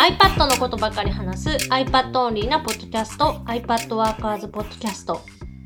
[0.00, 5.20] iPad のことばかり話す iPad オンリーなポッドキャスト iPad Workers ポッドキャスト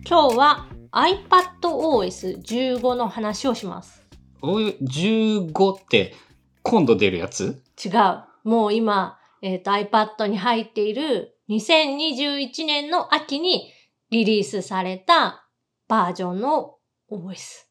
[0.05, 4.05] 今日は iPadOS15 の話をします。
[4.43, 6.17] おい15って
[6.65, 7.63] 今度出るやつ？
[7.85, 8.25] 違う。
[8.43, 13.73] もう今、えっ、と iPad に入っている2021年の秋に
[14.11, 15.47] リリースされた
[15.87, 16.79] バージョンの
[17.09, 17.67] OS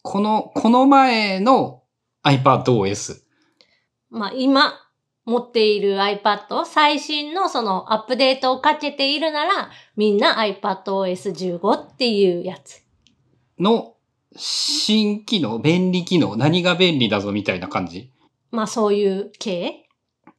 [0.00, 1.82] この、この前の
[2.24, 3.24] iPadOS。
[4.08, 4.87] まあ今
[5.28, 12.82] 持っている iPad 最新のそのアップデートをかけているならみんな iPadOS15 っていうやつ。
[13.58, 13.94] の
[14.34, 18.10] 新機能、便利機能、何が便利だぞみたいな感じ？
[18.50, 19.86] まあそういう系？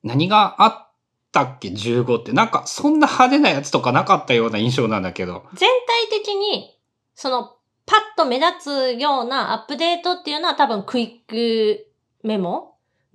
[0.03, 0.91] 何があっ
[1.31, 2.31] たっけ ?15 って。
[2.31, 5.43] なんか、そんな派手なやつとかなかったような印象なんだけど。
[5.53, 5.69] 全
[6.09, 6.79] 体的に
[7.13, 11.87] そのパッと目立つようなアップデートっていうのは多分クイック
[12.23, 12.68] メモ。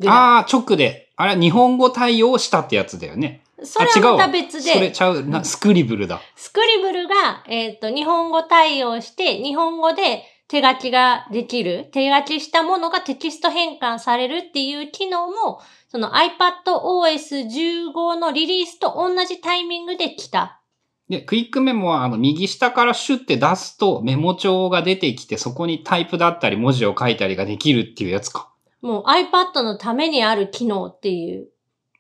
[0.07, 1.11] ああ、直で。
[1.17, 3.43] あれは日本語対応したってやつだよね。
[3.63, 6.21] それはまた別それで、ちゃう、な、スクリブルだ。
[6.37, 20.61] スクリブルが、えっ、と、日本語対応して、日本語で手書きができる、手書きしたものがテキスト変換されるっていう機能も、その iPadOS15 のリリースと同じタイミングで来た。
[21.09, 28.51] で、クイックメモは、あの、右下からシュッて出すとメモ帳が出てきて、そこにタイプだったり文字を書いたりができるっていうやつか。
[28.85, 31.49] もう iPad のためにある機能っていう。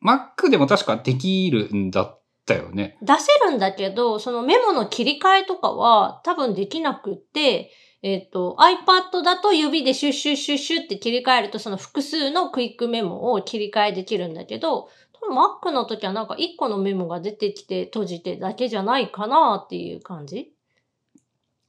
[0.04, 2.98] Mac でも確かできるんだったよね。
[3.00, 20.52] 出せるんだけど、そのメモの切り替えとかは多分できなくって、えっ、と、iPad だと指でシュッシュッシュッシュッって切り替えるとその複数のクイックメモを切り替えできるんだけど、多分 Mac の時はなんか1個のメモが出てきて閉じてだけじゃないかなっていう感じ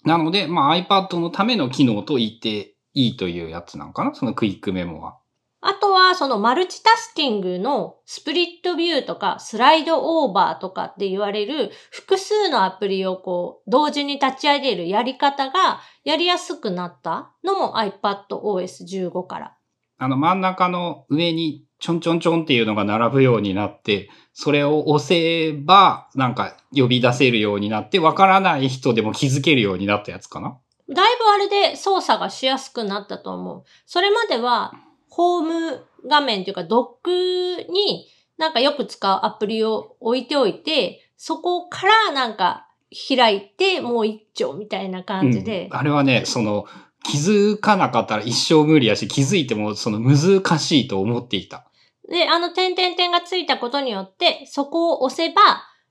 [0.03, 4.15] なので、まあ iPad のための機能と言っていいというやつなのかな？
[4.15, 5.17] そのクイックメモは。
[5.61, 19.57] あとは、そのマルチタスキングのスプリットビューとかスライドオーバーとかって言われる複数のアプリをこう同時に立ち上げるやり方がやりやすくなったのも iPadOS15 から。
[19.97, 30.57] あの真ん中の上にちょんちょんちょんっていうのが並ぶようになって、それを押せば、なんか呼び出せるようになって、わからない人でも気づけるようになったやつかな？
[30.90, 33.63] だいぶあれで操作がしやすくなったと思う。
[33.85, 34.73] それまでは
[35.09, 38.07] ホーム画面というかドックに
[38.38, 42.68] なんかよく使うアプリを置いておいて、そこからなんか
[43.07, 45.68] 開いてもう一丁みたいな感じで。
[45.72, 46.66] うんあれはね、その、
[47.03, 51.66] 気づかなかったら一生無理やし、気づいてもその難しいと思っていた。
[52.09, 55.41] で、あの点々点がついたことによって、そこを押せば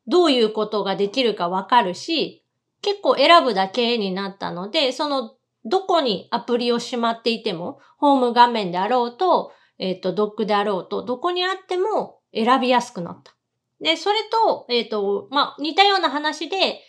[0.06, 2.43] どういうことができるかわかるし、
[2.84, 5.32] 結構選ぶだけになったので、その
[5.64, 13.34] どこにアプリをしまっていても、ホーム画面であろうと、えっ、と、ドックであろうと、どこにあっても選びやすくなった。
[13.80, 16.80] で、それと、えっ、と、まあ、似たような話で、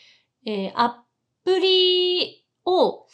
[0.46, 1.02] えーア
[1.46, 3.06] プリを、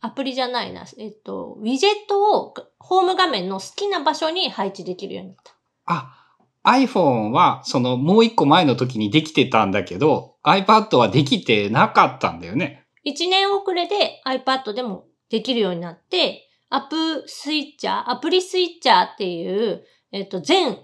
[0.00, 5.54] アプリじゃないな、えっ、と、ウィジェットをホーム画面の好きな場所に配置できるようになった。
[5.86, 6.24] あ、
[6.64, 12.86] iPhone はそのもう一個前の時にできてたんだけど、iPad はできてなかったんだよね。
[13.06, 20.78] 1年遅れで iPad でもできるようになって、アップスイッチャー、アプリスイッチャーっていう、えっと、全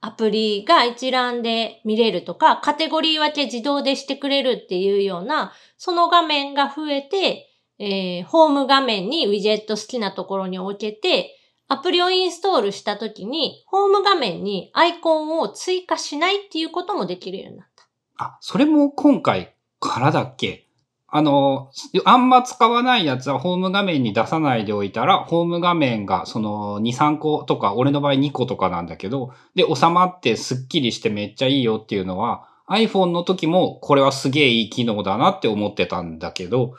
[0.00, 11.36] アプリが一覧で見れるとか、カテゴリー分け自動でしてくれるっていうような、その画面が増えて、えーホーム画面にウィジェット好きなところに置けて、
[11.68, 17.75] アプリをインストールしたときに、ホーム画面にアイコンを追加しないっていうこともできるようになった。
[18.18, 20.66] あ、それも今回からだっけ？
[21.08, 21.70] あの、
[22.04, 36.74] あんま使わないやつはホーム画面に出さないでおいたら、ホーム画面がその2、3個とか、俺の場合2個とかなんだけど、で、収まってスッキリしてめっちゃいいよっていうのは、iPhone の時もこれはすげえいい機能だなって思ってたんだけど、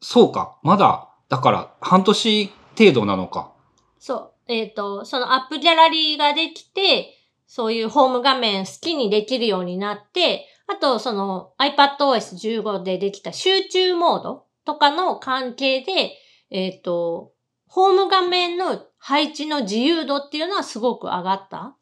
[0.00, 3.50] そうか、まだ、だから半年程度なのか。
[3.98, 4.30] そう。
[4.46, 7.14] えっ、と、そのアップギャラリーができて、
[7.46, 16.12] そういうホーム画面好きにできるようになって、あと、その iPadOS15 でできた集中モードとかの関係で、
[16.50, 17.32] えっ、と、
[17.66, 21.76] ホーム画面の配置の自由度っていうのはすごく上がった？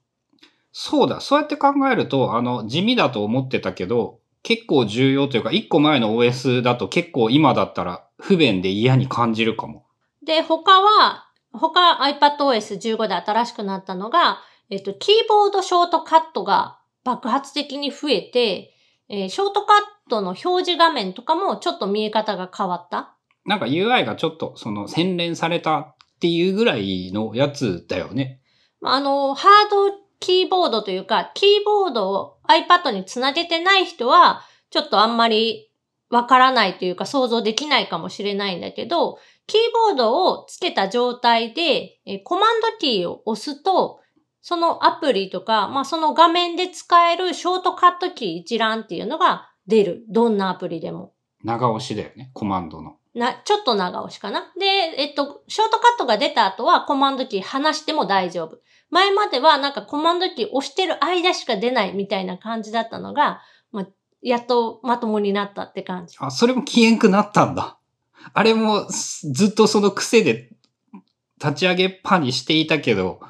[0.73, 9.87] そうだ、そうやって考えると、あの、地味だと思ってたけど、結構重要というか、一個前の OS だと結構今だったら不便で嫌に感じるかも。
[10.25, 14.41] で、他は、他 iPadOS15 で新しくなったのが、
[14.71, 18.75] えっと、キーボードショートカットが爆発的に増えて、
[19.09, 19.77] えーショートカッ
[20.09, 23.17] トの表示画面とかもちょっと見え方が変わった？
[23.45, 28.41] なんか UI がちょっとその洗練されたっていうぐらいのやつだよね。
[28.81, 35.71] まああの、ハードキーボードというか、キーボードを iPad につなげてない人は、ちょっとあんまり
[36.11, 43.99] わからないというか想像できないかもしれないんだけど、キーボードをつけた状態で、えコマンドキーを押すと、
[44.43, 50.05] そのアプリとか、まあその画面で使えるショートカットキー一覧っていうのが出る。
[50.09, 51.13] どんなアプリでも。
[51.45, 52.97] 長押しだよね、コマンドの。
[53.15, 54.53] な、ちょっと長押しかな。
[54.59, 54.67] で、
[54.99, 58.59] えっと、ショートカットが出た後はコマンドキー離しても大丈夫。
[58.91, 63.87] 前まではなんかコマンドキー押してる間しか出ないみたいな感じだったのが、まあ、
[64.23, 66.17] やっとまともになったって感じ。
[66.19, 67.79] あ、それも消えんくなったんだ。
[68.35, 70.51] あれもずっとその癖で
[71.43, 73.21] 立ち上げっぱにしていたけど、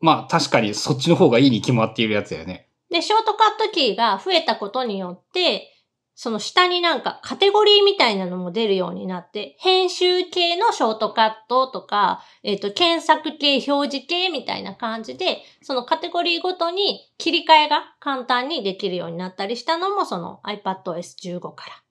[0.00, 2.68] まあ確かにそっちの方がいいに決まっているやつだよね。
[2.90, 5.74] で、ショートカットキーが増えたことによって、
[6.20, 21.82] その下になんかカテゴリーみたいなのも出るようになって、編集系のショートカットとか、えっ、ー、と、検索系、表示系みたいな感じで、そのカテゴリーごとに切り替えが簡単にできるようになったりしたのも、その iPadOS15 から。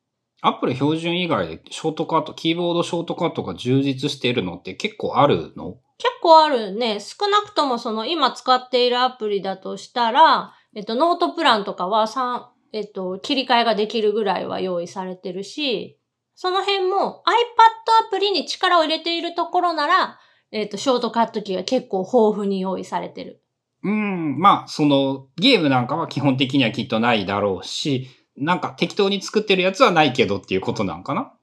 [0.41, 5.77] アップル標準以外でショートカット、キーボードショートカットが充実しているのって結構あるの？
[5.97, 6.99] 結構あるね。
[6.99, 15.99] 少なくともその今使っているアプリだとしたら、えっと、ノートプランとかは3、えっと、切り替えができるぐらいは用意されてるし、
[16.35, 20.19] その辺も iPad アプリに力を入れているところなら、
[20.51, 23.41] えっと、ショートカットキーが結構豊富に用意されてる。
[23.83, 31.33] うん、まあ、その、ゲームなんかは基本的にはきっとないだろうし、なんか適当に作ってるやつはないけどっていうことなんかな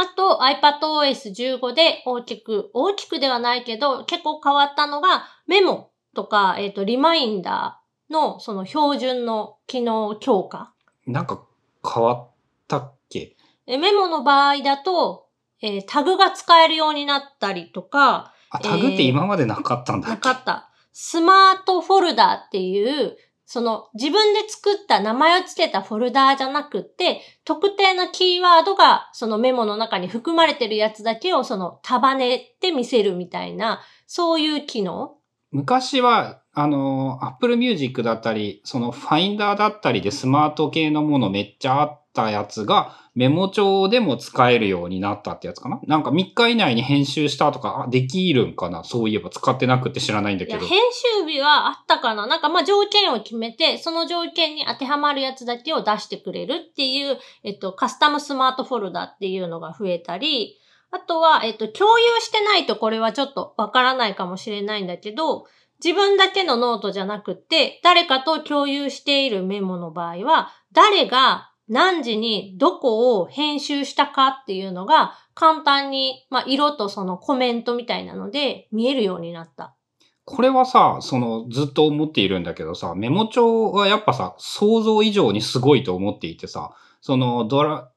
[0.00, 7.80] あと iPadOS15 で大きく、大きくではないけど結構変わったのがメモとか、えっ、ー、と、リマインダー、
[8.10, 10.74] のその標準の機能強化。
[11.06, 11.46] なんか
[11.82, 12.30] 変わっ
[12.68, 13.36] たっけ？
[13.66, 15.28] えメモの場合だと、
[15.62, 18.34] えー、タグが使えるようになったりとか。
[18.50, 20.70] あ、タグって今までなかったんだっけ、なかった。
[20.92, 23.16] スマートフォルダっていう、
[23.52, 35.16] その自分で作った名前を付けたフォルダーじゃなくって、特定のキーワードがそのメモの中に含まれてるやつだけをその束ねて見せるみたいな、そういう機能？
[35.50, 45.78] 昔はあの、Apple Music だったり、そのファインダーだったりでスマート系のものめっちゃあったやつが、メモ帳でも使えるようになったってやつかな？
[45.86, 48.82] なんか3日以内に編集したとか、あ、できるんかな？
[48.82, 50.66] そういえば使ってなくて知らないんだけど。
[50.66, 50.78] 編
[51.20, 52.26] 集日はあったかな？
[52.26, 60.56] なんかまあ条件を決めて、その条件に当てはまるやつだけを出してくれるっていう、えっと、カスタムスマートフォルダっていうのが増えたり、
[60.90, 65.44] あとは、えっと、共有してないとこれはちょっとわからないかもしれないんだけど、
[65.84, 79.76] 自分だけのノートじゃなくて、誰かと共有しているメモの場合は、誰が何時にどこを編集したかっていうのが簡単に、まあ、色とそのコメントみたいなので見えるようになった。
[80.24, 87.90] これはさ、そのずっと思っているんだけどさ、メモ帳はやっぱさ、想像以上にすごいと思っていてさ、そのドラ、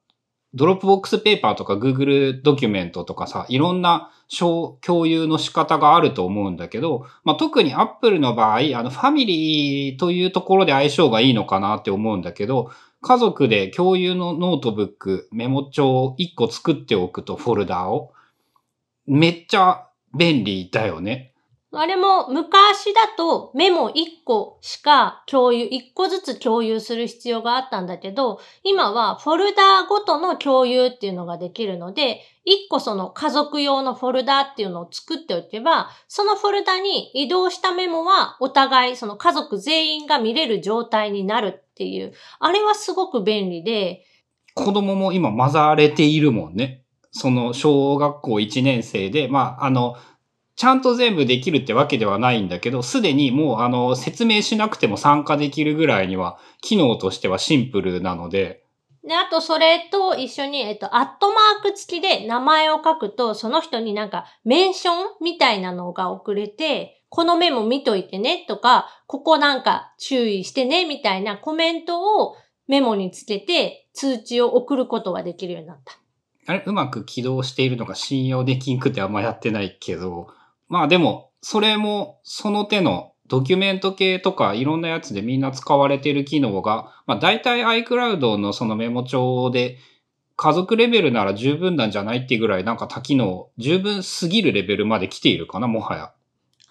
[0.53, 12.71] Dropbox Paper とか Google ドキュメントとかさ、いろんな共有の仕方があると思うんだけど、まあ、特に Apple の場合、あの、ファミリーというところで相性がいいのかなって思うんだけど、
[13.03, 18.13] 家族で共有のノートブック、メモ帳を1個作っておくとフォルダを、
[19.05, 21.32] めっちゃ便利だよね。
[21.75, 23.93] あれも昔だとメモ1
[24.23, 44.05] 個しか共有、1個ずつ共有する必要があったんだけど、今はフォルダーごとの共有っていうのができるので、1個その家族用のフォルダーっていうのを作っておけば、そのフォルダーに移動したメモはお互いその家族全員が見れる状態になるっていう、あれはすごく便利で。
[44.53, 46.83] 子供も今混ざれているもんね。
[47.15, 49.95] その小学校1年生で、まあ、あの、
[50.55, 58.63] ちゃんと全部できるってわけではないんだけど、すでにもうあの説明しなくても参加できるぐらいには機能としてはシンプルなので。
[59.03, 72.35] で、あとそれと一緒に、えっと、アットマーク付きで名前を書くと、その人になんかメンションみたいなのが送れて、このメモ見といてねとか、ここなんか注意してねみたいなコメントを
[72.67, 75.97] メモにつけて通知を送ることができるようになった。
[76.45, 80.27] あれ、うまく起動しているのか信用できんくてあんまやってないけど、
[80.73, 89.77] まあでも、それもその手のドキュメント系とかいろんなやつでみんな使われている機能が、まあ大体 iCloud のそのメモ帳で
[90.35, 96.11] 家族レベルなら十分なんじゃないってぐらいなんか多機能、十分すぎるレベルまで来ているかな、もはや。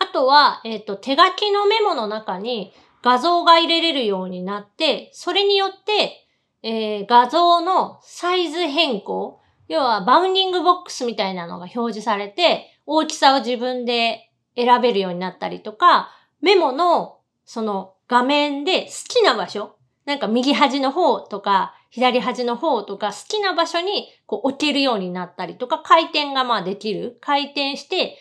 [0.00, 2.73] あとは、えっ、ー、と、手書きのメモの中に
[3.04, 6.26] 画像が入れれるようになって、それによって、
[6.64, 16.11] えー、画像のサイズ変更、要は bounding box みたいなのが表示されて、大きさを自分で選べるようになったりとか、
[16.41, 27.19] メモのその画面で好きな場所、なんか右端の方とか、左端の方とか好きな場所にこう置けるようになったりとか、回転がまあできる。
[27.21, 28.17] 回転して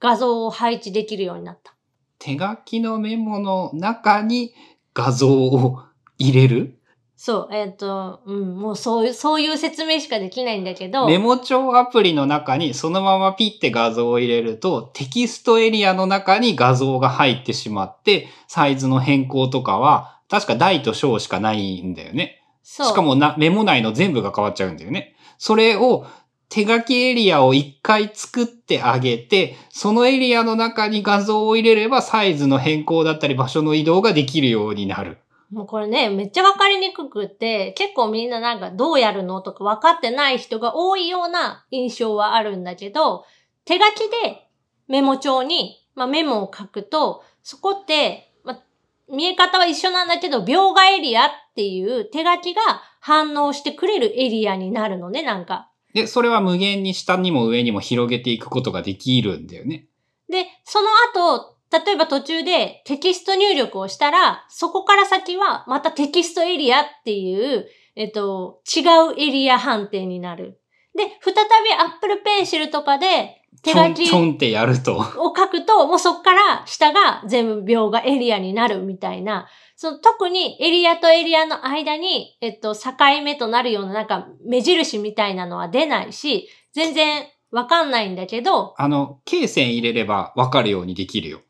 [0.00, 1.74] 画像を配置できるようになった。
[2.18, 4.54] 手書きのメモの中に
[4.94, 5.82] 画像を
[6.16, 6.77] 入れる？
[7.20, 22.40] そう、えっ、と、うん、もうそういう、そういう説明しかできないんだけど、メモ帳アプリの中にそのままピッて画像を入れるとテキストエリアの中に画像が入ってしまってサイズの変更とかは確か大と小しかないんだよね。
[22.62, 22.86] そう。
[22.86, 25.16] しかもなメモ内の全部が変わっちゃうんだよね。
[25.38, 26.06] それを
[26.48, 35.18] 手書きエリアを一回作ってあげて、そのエリアの中に画像を入れればサイズの変更だったり場所の移動ができるようになる。
[35.50, 43.24] もうこれね、めっちゃわかりにくくって、結構みんななんかどうやるのとか分かってない人が多いような印象はあるんだけど、
[43.64, 44.48] 手書きで
[44.88, 48.62] メモ帳に、まあ、メモを書くと、そこって、まあ、
[49.10, 52.60] 見え方は一緒なんだけど、描画エリアっていう手書きが
[53.00, 55.70] 反応してくれるエリアになるのね、なんか。
[55.94, 59.86] で、それは無限に下にも上にも広げていくことができるんだよね。
[60.28, 70.60] で、その後、例えば途中でテキスト入力をしたら、そこから先はまたテキストエリアっていう、えっと、違うエリア判定になる。
[70.96, 74.96] で、再び Apple Pencil とかで手書きんちょんってやると。
[74.96, 91.40] を書くと、もうそこから下が全部描画エリアになるみたいな、その特にエリアとエリアの間に、えっと、境目となるようななんか目印みたいなのは出ないし、全然わかんないんだけど、あの、罫線入れればわかるようにできるよ。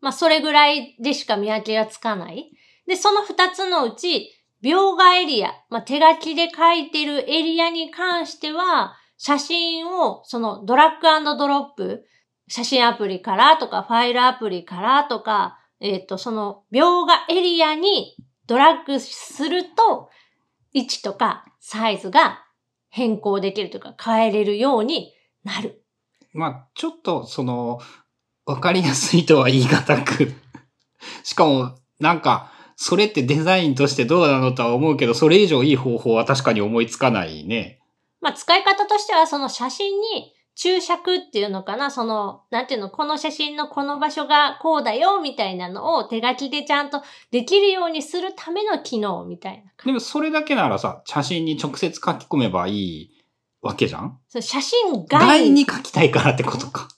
[0.00, 2.50] まあ、それぐらいでしか見分けがつかない。
[2.86, 4.30] で、その二つのうち、
[4.62, 12.06] 描画エリア、まあ、手書きで書いてるエリアに関しては、写真を、そのドラッグドロップ、
[12.48, 18.16] 写真アプリからとか、ファイルアプリからとか、えっ、と、その描画エリアに
[18.46, 20.10] ドラッグすると、
[20.72, 22.44] 位置とかサイズが
[22.88, 25.12] 変更できるというか変えれるように
[25.44, 25.82] なる。
[26.32, 27.80] まあ、ちょっと、その、
[28.46, 30.32] わかりやすいとは言い難く。
[31.22, 37.80] しかも、なんか、それってデザインとしてどうなのとは思うけど、それ以上いい方法は確かに思いつかないね。
[38.20, 49.70] まあ、使い方としては、その写真に注釈っていうのかな、その、なんていうの、この写真のこの場所がこうだよ、みたいなのを手書きでちゃんとできるようにするための機能みたいな。
[49.84, 53.10] でも、それだけならさ、写真に直接書き込めばいい
[53.62, 54.18] わけじゃん？
[54.28, 56.88] そう写真外外に書きたいからってことか。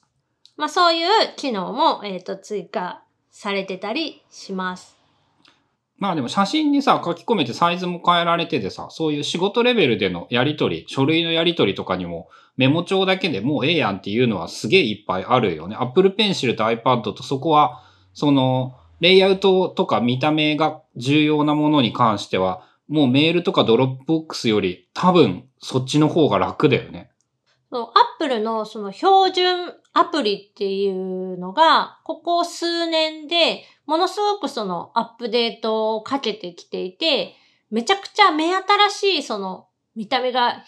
[0.63, 3.03] まあ、そういう機能も、えっ、と、追加
[3.33, 4.97] されてたりします。
[5.99, 15.75] まあでも写真にさ、書き込めてサイズも変えられててさ、そういう仕事レベルでのやりとり、書類のやりとりとかにもメモ帳だけでもうええやんっていうのはすげえいっぱいあるよね。
[15.77, 17.83] Apple Pencil と iPad とそこは、
[18.15, 27.12] その、レイアウトとか見た目が重要なものに関しては、もうメールとか Dropbox より多分そっちの方が楽だよね。
[27.73, 37.35] その Apple のその標準アプリっていうのが、ここ数年でものすごくそのアップデートをかけてきていて、
[37.71, 40.63] めちゃくちゃ目新しいその見た目が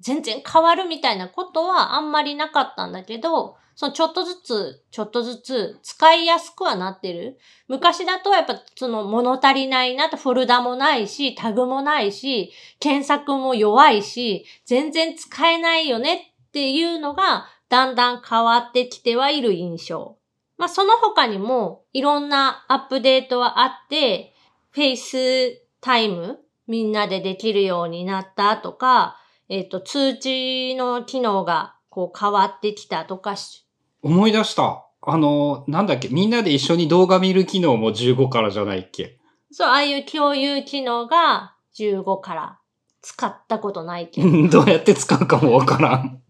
[0.00, 7.38] 全然変わるみたいなことはあんまりなかったんだけど、そのちょっとずつ、ちょっとずつ使いやすくはなってる。
[7.68, 20.16] 昔だとやっぱその物足りないなとフォルダもないし、タグもないし、検索も弱いし、全然使えないよねっていうのがだんだん変わってきてはいる印象。
[20.56, 24.34] まあその他にもいろんなアップデートはあって、
[24.70, 29.16] FaceTime みんなでできるようになったとか、
[29.48, 33.66] えっ、と通知の機能がこう変わってきたとかし、
[34.02, 34.84] 思い出した。
[35.00, 39.18] あの、なんだっけ、みんなで一緒に動画見る機能も15からじゃないっけ。
[39.50, 42.58] そう、ああいう共有機能が15から
[43.00, 44.48] 使ったことないけど。
[44.50, 46.22] どうやって使うかもわからん。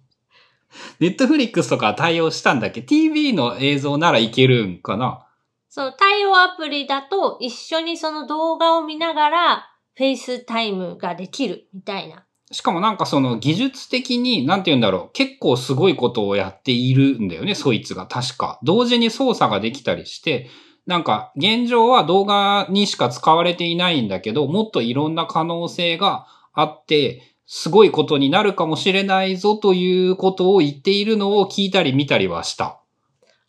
[1.01, 5.25] Netflix とか対応したんだっけ ?TV の映像ならいけるんかな？
[5.69, 12.25] その対応アプリだと一緒にその動画を見ながら FaceTime ができるみたいな。
[12.51, 15.11] しかもなんかその技術的に、なんて言うんだろう？
[15.13, 18.07] 結構すごいことをやっているんだよね、そいつが。
[18.07, 18.59] 確か。
[18.63, 20.49] 同時に操作ができたりして、
[20.87, 32.83] なんか現状は動画にしか使われていないんだけど、もっといろんな可能性があって、すごいことになるかもしれないぞということを言っているのを聞いたり見たりはした。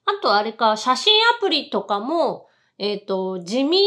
[0.05, 3.77] あとあれか、写真アプリとかも、えっ、と、地味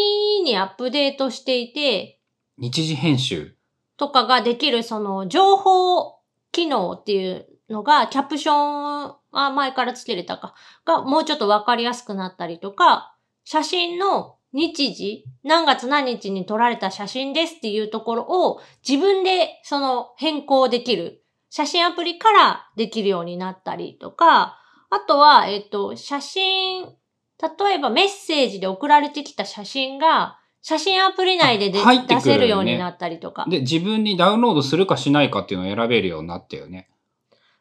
[0.45, 2.21] にアップデートしていて、
[2.59, 3.57] 日時編集。
[3.97, 6.19] とかができるその情報
[6.53, 10.55] 機能っていうのが、キャプションは前からつけれたか、
[10.85, 21.23] がもうちょっとわかりやすくなったりとか、写真の日時、何月何日に撮られた写真ですっていうところを自分でその変更できる。
[21.51, 33.47] 写真アプリからできるようになったりとか、あとは、えっと、写真、例えばメッセージで送られてきた写真が、写真アプリ内ででね出せるようになったりとか。
[33.49, 36.89] で、自分にダウンロードするかしないかっていうのを選べるようになったよね。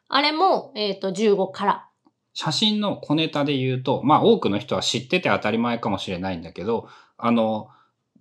[0.08, 1.88] あれも、えっと、15から。
[2.34, 7.68] 写真の小ネタで言うと、まあ多くの人は知ってて当たり前かもしれないんだけど、あの、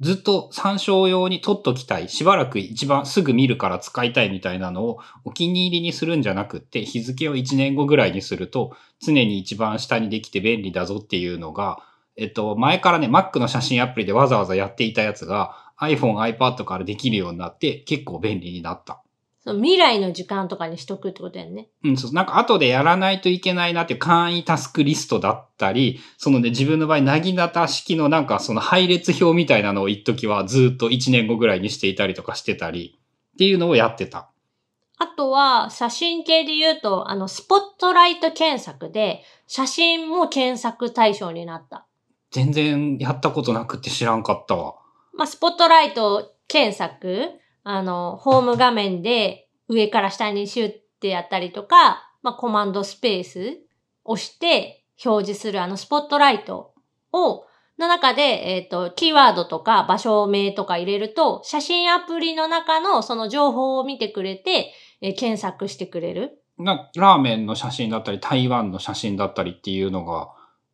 [0.02, 11.78] ずっと参照用に撮っときたい、しばらく一番すぐ見るから使いたいみたいなのをお気に入りにするんじゃなくって、日付を1年後ぐらいにすると、常に一番下にできて便利だぞっていうのが、
[12.18, 19.04] えっと、前からね、Mac の写真アプリでわざわざやっていたやつが iPhone、iPad からできるようになって結構便利になった。
[19.44, 21.70] その未来の時間とかにしとくってことだよね。
[21.84, 33.00] うん、そう、なんか後でやらないといけないなっていう簡易タスクリストだったり、そのね、自分の場合、なぎなた式のなんかその配列表みたいなのを一時はずっと1年後ぐらいにしていたりとかしてたり、
[33.34, 34.30] っていうのをやってた。
[35.00, 41.88] あとは、写真系で言うと、あの、スポットライト検索で、写真も検索対象になった。
[42.30, 44.76] 全然やったことなくて知らんかったわ。
[45.14, 47.32] まあ、スポットライト検索、
[47.64, 53.60] あの、ホーム画面で上から下にシュッてやったりとか、まあ、コマンドスペース
[54.04, 56.74] 押して表示するあのスポットライト
[57.12, 57.46] を、
[57.80, 66.44] の中で、えっ、と、キーワードとか場所名とか入れると、写真アプリの中のその情報を見てくれて、えー検索してくれる。
[66.60, 70.30] な、ラーメンの写真だったり、台湾の写真だったりっていうのが、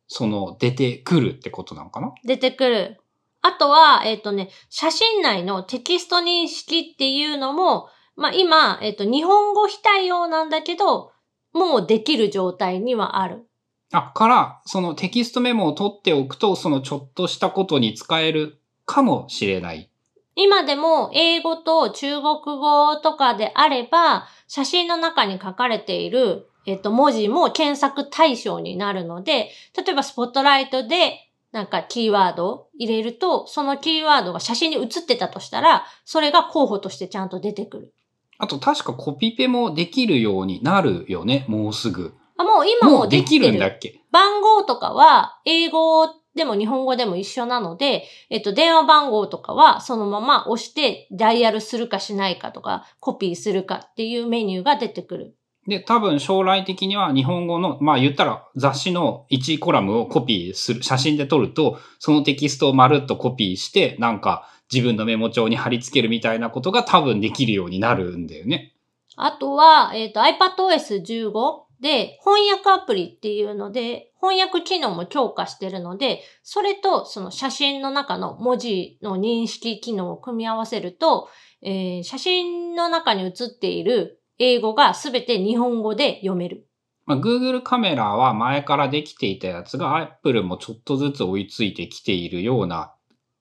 [0.06, 2.12] その、出てくるってことなのかな？
[2.24, 3.00] 出てくる。
[3.48, 11.12] あとは、えっ、とね、写真内のテキスト認識っていうのも、まあ、今、えっ、と、日本語非対応なんだけど、
[11.52, 13.46] もうできる状態にはある。
[13.92, 19.90] あ、から、そのテキストメモを取っておくと、そのちょっとしたことに使えるかもしれない。
[20.34, 37.94] 今でも英語と中国語とかであれば、写真の中に書かれている、えっと、文字も検索対象になるので、例えばスポットライトでなんかキーワードを入れると、そのキーワードが写真に写ってたとしたら、それが候補としてちゃんと出てくる。
[38.38, 42.14] あと確かコピペもできるようになるよね、もうすぐ。
[42.36, 43.52] あ、もう今もできる。
[43.52, 44.00] んだっけ？
[44.12, 55.34] 番号とかは、英語でも日本語でも一緒なので、えっと、電話番号とかはそのまま押してダイヤルするかしないかとか、コピーするかっていうメニューが出てくる。
[55.68, 68.72] で、多分将来的には日本語の、まあ言ったら雑誌の1コラムをコピーする、写真で撮ると、そのテキストをまるっとコピーして、なんか自分のメモ帳に貼り付けるみたいなことが多分できるようになるんだよね。
[69.16, 71.32] あとは、えっ、と、iPadOS15
[71.80, 81.28] で翻訳アプリっていうので、翻訳機能も強化してるので、それとその写真の中の文字の認識機能を組み合わせると、
[81.60, 86.66] えー写真の中に写っている英語がすべて日本語で読める。
[87.06, 92.92] まあ、Google カメラは前からできていたやつが Apple もちょっとずつ追いついてきているような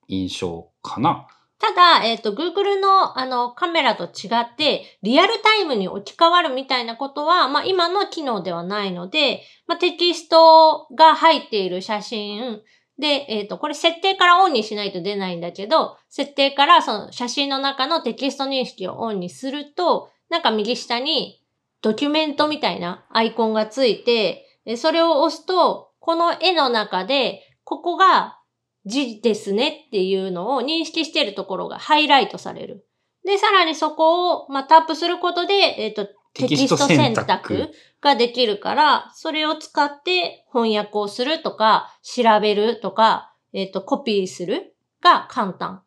[0.07, 1.27] 印象かな。
[1.59, 12.61] ただ、えっ、と、Google のあのカメラと違って、リアルタイムに置き換わるみたいなことは、まあ今の機能ではないので、まあテキストが入っている写真
[12.99, 21.41] で、えっ、と、これ設定からオンにしないと出ないんだけど、設定からその写真の中のテキスト認識をオンにすると、なんか右下に
[21.81, 24.45] ドキュメントみたいなアイコンがついて、
[24.77, 28.39] それを押すと、この絵の中で、ここが
[28.85, 32.85] 字ですねっていうのを認識しているところがハイライトされる。
[33.25, 37.69] で、さらにそこを、まあ、タップすることで、えっ、と、テキスト選択
[38.01, 45.83] ができるから、それを使って翻訳をするとか、調べるとか、えっ、と、コピーするが簡単。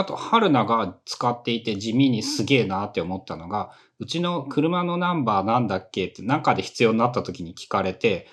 [0.00, 6.06] あと、春菜が使っていて地味にすげえなって思ったのが、うちの車のナンバーなんだっけ？
[6.06, 8.28] って中で必要になった時に聞かれて、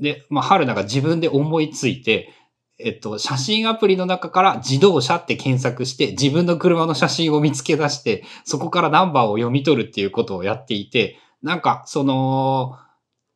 [0.00, 2.30] で、まあ、春菜が自分で思いついて、
[2.78, 12.78] えっと、写真アプリの中から自動車って検索して、自分の車の写真を見つけ出して、そこからナンバーを読み取るっていうことをやっていて、なんか、その、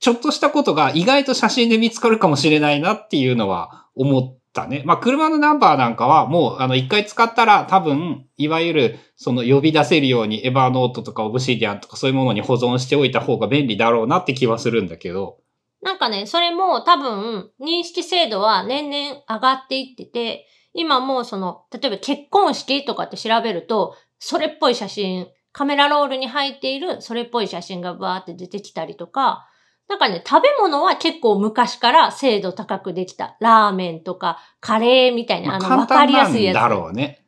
[0.00, 4.82] ちょっとしたことが意外と写真で見つかるかもしれないなっていうのは思ったね。
[4.84, 15.38] まあ、車のナンバーなんかはもう、あの、一回使ったら多分、いわゆる、その呼び出せるようにエバーノートとかオブシディアンとかそういうものに保存しておいた方が便利だろうなって気はするんだけど、
[15.82, 29.48] なんかね、それも多分、認識精度は年々上がっていってて、今もうその、例えば結婚式とかって調べると、それっぽい写真、カメラロールに入っているそれっぽい写真がバーって出てきたりとか、
[29.88, 33.36] なんかね、食べ物は結構昔から精度高くできた。
[33.40, 36.54] ラーメンとか、カレーみたいな、あの、わかりやすいやつ。
[36.54, 37.26] だろうね。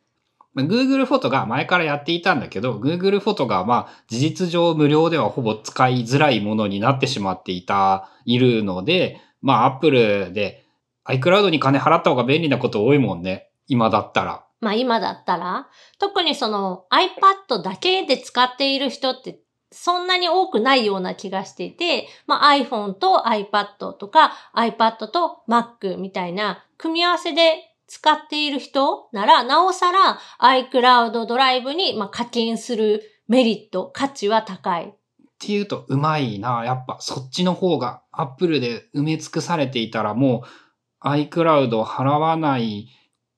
[0.57, 10.65] Google フォトが前からやっていたんだけど、Google フォトがまあ事実上無料ではほぼ使いづらいものになってしまっていた、いるので、まあ Apple で
[11.07, 13.51] iCloud に金払った方が便利なこと多いもんね。
[13.69, 14.45] 今だったら。
[14.61, 15.69] まあ今だったら、
[15.99, 19.39] 特にその iPad だけで使っている人って
[19.71, 34.85] そんなに多くないような気がしていて、まあ iPhone と iPad とか iPad と Mac みたいな組み合わせで使っている人なら、なおさら iCloud ドライブにまあ課金するメリット、価値は高い。
[34.85, 34.91] っ
[35.39, 36.65] ていうと、うまいな。
[36.65, 40.45] やっぱそっちの方が Apple で埋め尽くされていたらも
[41.03, 42.89] う iCloud を払わない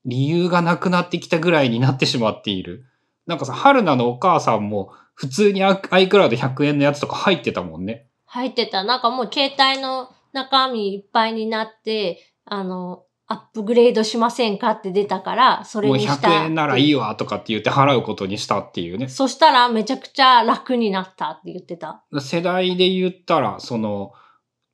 [0.06, 2.86] 理由がなくなってきたぐらいになってしまっている。
[3.26, 8.06] なんかさ、春菜のお母さんも普通に iCloud100 円のやつとか入ってたもんね。
[8.24, 8.84] 入ってた。
[8.84, 16.26] なんかもう携帯の中身いっぱいになって、あの、アップグレードしませんかって出たから、それにした。
[16.26, 19.08] もう100円ならいいわとかって言って払うことにしたっていうね。
[19.08, 22.02] そしたらめちゃくちゃ楽になったって言ってた。
[22.18, 24.12] 世代で言ったら、その、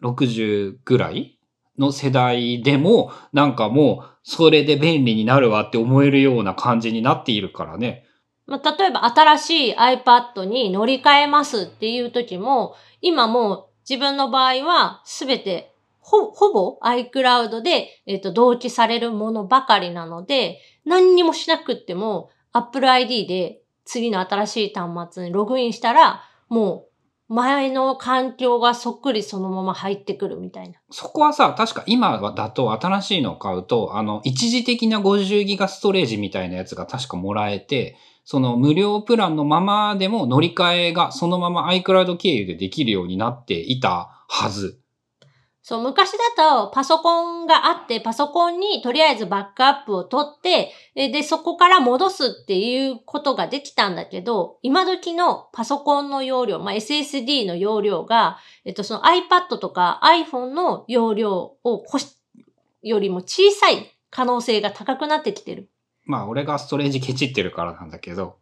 [0.05, 1.41] 60ぐらい
[1.77, 8.06] の世代でも、なんかもう、それで便利になるわって思えるような感じになっているからね。
[8.47, 15.73] まあ、例えば新しい iPad に乗り換えますっていう時も、今もう自分の場合はすべて
[16.07, 26.87] ほ、ほぼ iCloud で、えっ、ー、と、同期されるものばかりなので、何にもしなくっても Apple ID で次の新しい端末にログインしたら、も
[27.29, 30.79] う前の環境がそっくりそのまま入ってくるみたいな。
[30.91, 37.97] そこはさ、確か今だと新しいのを買うと、あの、一時的な50ギガストレージみたいなやつが確かもらえて、
[38.27, 44.81] その無料プランのままでも乗り換えがそのまま iCloud 経由でできるようになっていたはず。
[45.63, 62.17] そう、昔だとパソコンがあって、パソコンにとりあえずバックアップを取って、で、そこから戻すっていうことができたんだけど、今時のパソコンの容量、まあ、SSD の容量が、えっと、その iPad とか iPhone の容量をこし、
[62.83, 65.69] よりも小さい可能性が高くなってきてる。
[66.07, 68.37] まあ、俺がストレージケチってるからなんだけど。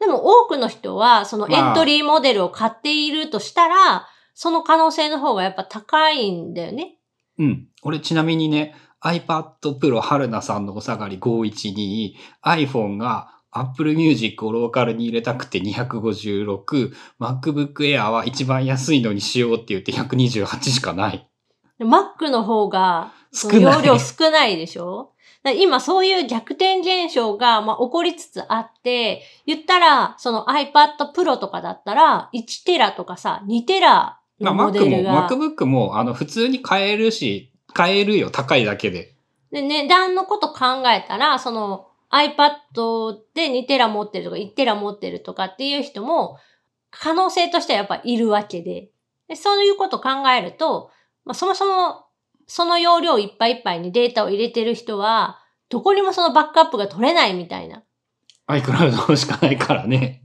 [0.00, 6.98] でも多くの人は、そのエントリーモデルを買っているとしたら、まあ、その可能性の方がやっぱ高いんだよね。
[7.38, 7.66] うん。
[7.82, 21.28] 俺ちなみにね、iPad Pro 春菜さんのお下がり512、iPhone が Apple Music をローカルに入れたくて256、MacBook Air は一番安いのにしようって言って128しかない。
[21.80, 23.12] Mac の方が、
[23.52, 25.12] 容量少ないでしょ？
[25.44, 35.28] 今そういう逆転現象が、まあ、起こりつつあって、言ったら、その iPad Pro とかだったら、1テラとかさ、2テラのモデルが。
[35.28, 39.14] Mac も、MacBook も、あの、普通に買えるし、買えるよ、高いだけで。
[39.52, 46.38] で、値段のこと考えたら、その iPad で2テラ持ってるとか1テラ持ってるとかっていう人も、
[46.90, 48.90] 可能性としてはやっぱいるわけで。
[49.28, 50.90] でそういうこと考えると、
[51.24, 52.06] まあ、そもそも
[52.48, 57.84] その容量いっぱいいっぱいにデータを入れてる人は、どこにもそのバックアップが取れないみたいな。
[58.48, 60.22] iCloud しかないからね。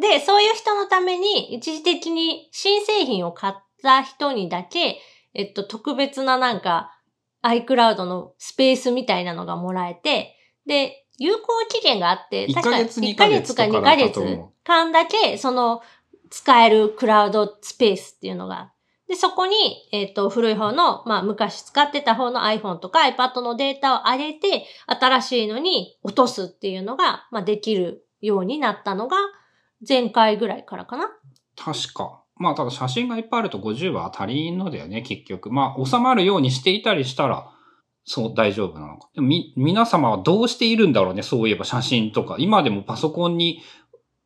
[0.00, 4.98] で、そういう人のために、一時的に新製品を買った人にだけ、
[5.34, 6.98] えっと、特別ななんか、
[7.42, 14.20] iCloud のスペースみたいなのがもらえて、で、有効期限があって、確か1ヶ月か2ヶ月
[14.64, 15.82] 間だけ、その、
[16.30, 18.72] 使えるクラウドスペースっていうのが
[19.08, 19.54] で、そこに、
[19.92, 29.16] えっ、ー、と、古い方の、まあ、昔使ってた方の iPhone とか iPad のデータを上げて、新しいのに落とすっていうのが、まあ、できるようになったのが、
[29.86, 31.10] 前回ぐらいからかな。
[31.56, 32.22] 確か。
[32.36, 35.50] まあ、ただ写真がいっぱいあると50は足りんのだよね、結局。
[35.50, 37.50] まあ、収まるようにしていたりしたら、
[38.04, 39.08] そう、大丈夫なのか。
[39.14, 42.36] でもみ、皆様はどうしているんだろうね、そういえば写真とか。
[42.38, 43.62] 今でもパソコンに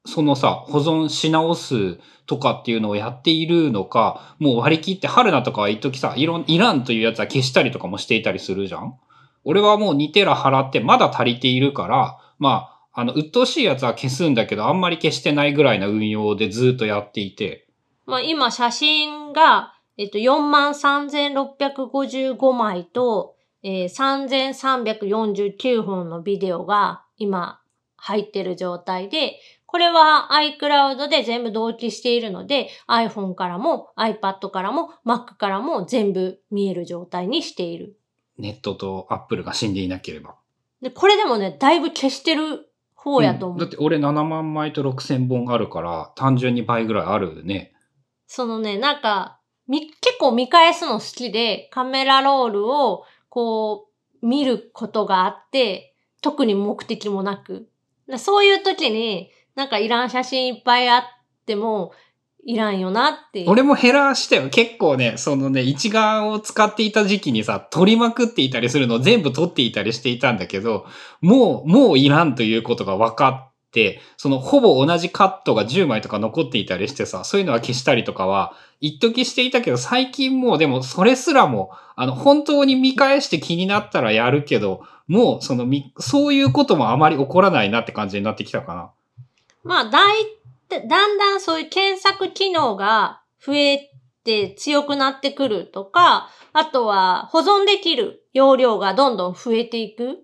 [0.07, 8.95] そのさ、保存し直すとかっていうのをやっているのか、もう割り切って春菜とかは一時さ、いろん、いらんというやつは消したりとかもしていたりするじゃん
[9.45, 17.67] 俺はもう2テラ払ってまだ足りているから、まあ、あの、鬱陶しいやつは消すんだけど、あんまり消してないぐらいな運用でずっとやっていて。
[18.07, 27.61] まあ今写真が、えっと、43,655枚と、えー、3,349本のビデオが今
[27.97, 29.39] 入ってる状態で、
[29.71, 37.97] これは iCloud で全部同期しているので iPhone からも iPad からも Mac からも全部見える状態にしている。
[38.37, 40.35] ネットと Apple が死んでいなければ。
[40.83, 43.59] で、これでもね、だいぶ消してる方やと思う。
[43.59, 47.73] うん、だって俺7万枚と6000本あるから単純に倍ぐらいあるね。
[48.27, 53.89] そのね、なんか、み、結構見返すの好きで、カメラロールをこ
[54.21, 57.69] う見ることがあって、特に目的もなく。
[58.09, 59.31] だそういう時に、
[59.61, 61.03] なんかいらん写真いっぱいあっ
[61.45, 61.93] ても、
[62.47, 63.45] いらんよなって。
[63.47, 64.49] 俺も減らしたよ。
[64.49, 70.87] 結構ね、そのね、一眼を使っていた時期にさ、撮りまくっていたりするのを全部撮っていたりしていたんだけど、
[71.21, 88.93] もう、もういらんということが分かって、そのほぼ同じカットが10枚とか残っていたりしてさ、そういうのは消したりとかは、一時していたけど、最近もうでもそれすらも、あの、本当に見返して気になったらやるけど、もうそのみ、そういうこともあまり起こらないなって感じになってきたかな。
[89.65, 90.25] まあ、だい
[90.69, 93.91] ただんだんそういう検索機能が増え
[94.25, 100.15] て強くなってくるとか、あとは保存できる容量がどんどん増えていくっ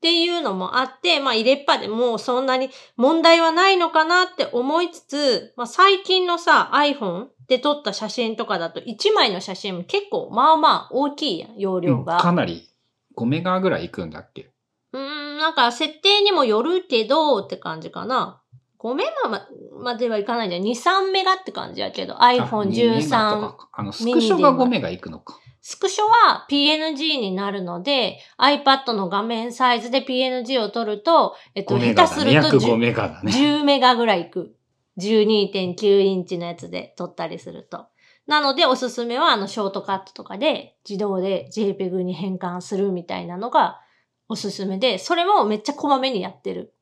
[0.00, 12.18] ていうのもあって、まあ入れっぱでもうそんなに問題はないのかなって思いつつ、まあ最近のさ iPhone で撮った写真とかだと1枚の写真も結構まあまあ大きいやん、容うん、量が。
[12.18, 12.68] かなり
[13.16, 14.50] 5メガぐらいいくんだっけ？
[14.92, 18.42] うーん、なんか設定にもよるけどって感じかな。
[18.86, 19.48] 5メガま
[19.82, 20.62] まではいかないんじゃん。
[20.62, 23.40] 2、3メガって感じやけど、あ iPhone 2メガと13。
[23.40, 25.38] かかあの、スクショが5メガいくのか。
[25.60, 32.08] スクショは PNG になるので、iPad の画面サイズで PNG を取ると、えっと、5メ下。
[32.08, 33.32] 手すると約5 10メガだね。
[33.32, 34.54] 10メガぐらいいく。
[34.98, 37.86] 12.9インチのやつで撮ったりすると。
[38.28, 43.80] なので、おすすめは、あの、ショートカットとかで自動で JPEG に変換するみたいなのが
[44.28, 46.75] おすすめで、それもめっちゃこまめにやってる。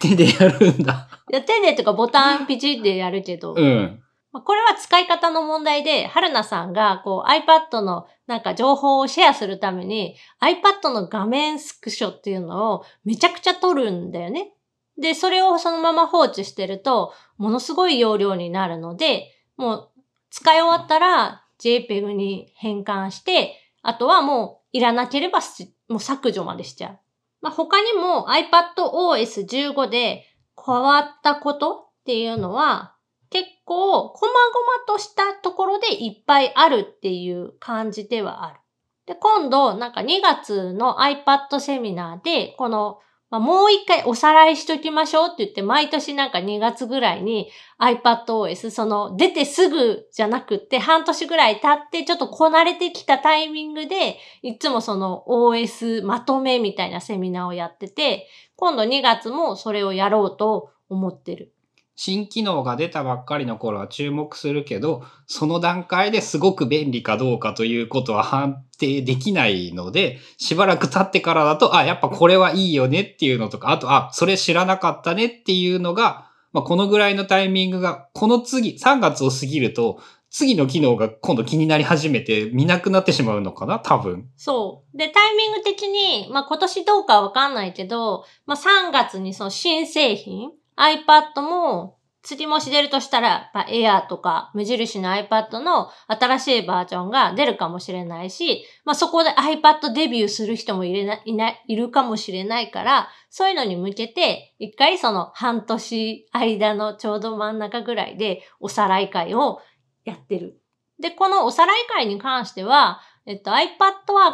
[0.00, 1.08] 手でやるんだ。
[1.30, 4.02] やってねとかボタンピチってやるけど、うん。
[4.32, 14.52] まあこれは使い方の問題で、春菜さんがこう iPad のなんか情報をシェアするために iPad の画面スクショっていうのをめちゃくちゃ撮るんだよね。
[14.98, 19.90] で、それをそのまま放置してると、ものすごい容量になるので、もう
[20.30, 26.98] 使い終わったら JPEG に変換して、あとはもういらなければしもう削除までしちゃう。
[27.46, 30.24] まあ、他にも iPadOS15 で
[30.66, 32.96] 変わったことっていうのは、
[33.30, 38.58] 結構、細々としたところでいっぱいあるっていう感じではある。
[39.06, 61.55] で、今度、なんか2月の iPad セミナーで、この、まあ、もう一回おさらいしときましょうって言って、毎年なんか2月ぐらいに iPadOS、その出てすぐじゃなくって、半年ぐらい経って、ちょっとこなれてきたタイミングで、いつもその OS まとめみたいなセミナーをやってて、今度2月もそれをやろうと思ってる。
[61.96, 84.28] 新機能が出たばっかりの頃は注目するけど、その段階ですごく便利かどうかということは判定できないので、しばらく経ってからだと、あ、やっぱこれはいいよねっていうのとか、あと、あ、それ知らなかったねっていうのが、まあ、このぐらいのタイミングが、この次、3月を過ぎると、次の機能が今度気になり始めて見なくなってしまうのかな多分。
[84.36, 84.98] そう。
[84.98, 109.60] で、タイミング的に、まあ、今年どうかわかんないけど、まあ、3月にその新製品、iPad も、次もし出るとしたら、まあ、Air とか無印の iPad の新しいバージョンが出るかもしれないし、まあ、そこで iPad デビューする人もいれない、いない、いるかもしれないから、そういうのに向けて、一回その半年間のちょうど真ん中ぐらいでおさらい会を
[110.04, 110.60] やってる。
[111.00, 113.66] で、このおさらい会に関しては、えっと、iPad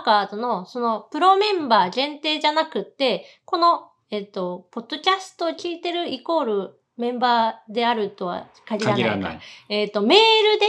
[0.05, 9.03] Workers のそのプロメンバー限定じゃなくって、この、えっと、ポッドキャストを聞いてるイコールメンバーであるとは限らない。
[9.05, 9.41] 限らない。
[9.71, 10.67] えっと、メールで、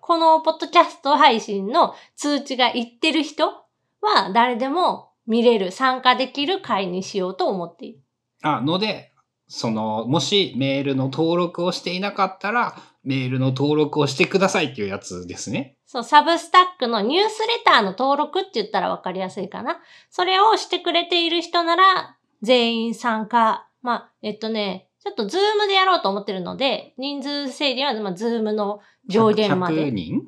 [0.00, 7.98] このポッドキャスト配信の通知がいってる人は誰でも見れる、参加できる会にしようと思っている。
[8.42, 9.12] あ、ので、
[9.48, 15.76] その、もしメールの登録をしていなかったら、メールの登録をしてくださいっていうやつですね。
[15.86, 19.80] そう、 Substack のニュースレターの登録って言ったらわかりやすいかな。
[20.08, 23.68] それをしてくれている人なら、全員参加。
[23.82, 29.90] まあ、えっとね、ちょっと Zoom でやろうと思ってるので、人数制限は、まあ、 Zoom の上限ま100で。
[29.92, 30.22] 人？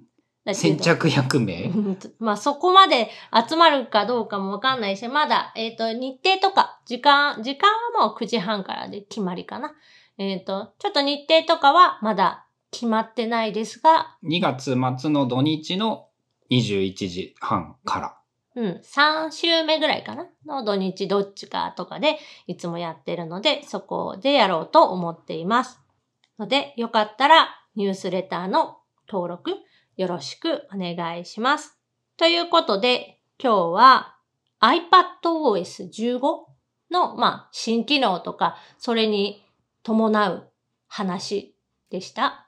[0.44, 1.64] だけど先着100名？
[1.64, 3.10] う んまあそこまで
[3.48, 7.68] 集まるかどうかもわかんないし、まだ、えっ、と、日程とか、時間、時間
[8.00, 9.74] はもう9時半からで決まりかな。
[10.16, 16.08] えっ、と、ちょっと日程とかはまだ決まってないですが、2月末の土日の
[16.50, 18.17] 21時半から。
[18.58, 20.26] うん、3週目ぐらいかな？
[20.44, 22.18] の土日どっちかとかで
[22.48, 25.78] いつもやってるので、そこでやろうと思っています。
[26.40, 29.52] ので、よかったらニュースレターの登録
[29.96, 31.78] よろしくお願いします。
[32.16, 34.16] ということで、今日は
[34.60, 36.20] iPadOS15
[36.90, 39.46] の、まあ、新機能とか、それに
[39.84, 40.50] 伴う
[40.88, 41.54] 話
[41.90, 42.47] でした。